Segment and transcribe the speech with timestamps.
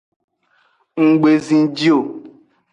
[1.05, 2.01] Nggbe zinji o.